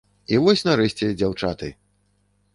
І 0.35 0.39
вось 0.45 0.63
нарэшце 0.69 1.11
дзяўчаты! 1.19 1.71